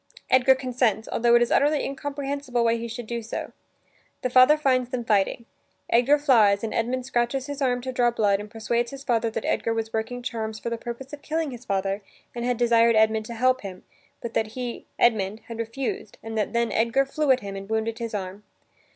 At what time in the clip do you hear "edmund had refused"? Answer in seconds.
14.97-16.17